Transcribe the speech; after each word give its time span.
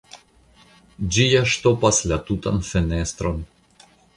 Ĝi 1.17 1.27
ja 1.33 1.43
ŝtopas 1.53 2.01
la 2.13 2.19
tutan 2.31 2.59
fenestron. 2.71 3.49